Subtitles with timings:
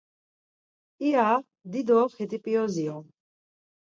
[1.05, 1.27] İya
[1.71, 3.05] dido xit̆ip̌iyozi on.